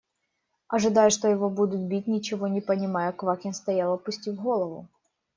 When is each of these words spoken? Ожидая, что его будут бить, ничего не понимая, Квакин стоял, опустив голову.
Ожидая, 0.67 1.11
что 1.11 1.27
его 1.27 1.51
будут 1.51 1.81
бить, 1.81 2.07
ничего 2.07 2.47
не 2.47 2.59
понимая, 2.59 3.11
Квакин 3.11 3.53
стоял, 3.53 3.93
опустив 3.93 4.33
голову. 4.33 4.87